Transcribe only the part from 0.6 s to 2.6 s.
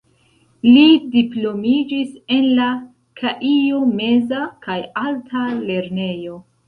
Li diplomiĝis en